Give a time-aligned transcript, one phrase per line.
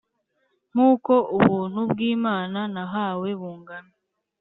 [0.71, 3.93] Nk uko ubuntu bw Imana nahawe bungana